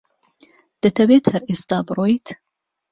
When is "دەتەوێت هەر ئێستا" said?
0.81-1.77